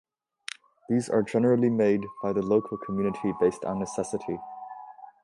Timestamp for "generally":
1.21-1.69